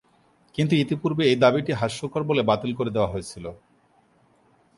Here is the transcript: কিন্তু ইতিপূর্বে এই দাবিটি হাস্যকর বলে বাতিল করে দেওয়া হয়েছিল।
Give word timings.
কিন্তু 0.55 0.73
ইতিপূর্বে 0.75 1.23
এই 1.31 1.37
দাবিটি 1.43 1.71
হাস্যকর 1.73 2.21
বলে 2.29 2.41
বাতিল 2.49 2.71
করে 2.79 2.91
দেওয়া 2.95 3.11
হয়েছিল। 3.13 3.45